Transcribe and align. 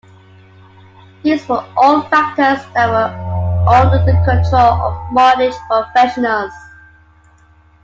These 1.21 1.47
were 1.47 1.63
all 1.77 2.01
factors 2.09 2.65
that 2.73 2.89
were 2.89 3.69
under 3.69 3.99
the 3.99 4.13
control 4.25 4.55
of 4.81 5.11
mortgage 5.11 5.53
professionals. 5.69 6.53